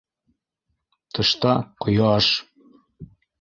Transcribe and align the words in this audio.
Тышта- 1.17 1.51
ҡояш. 1.87 2.31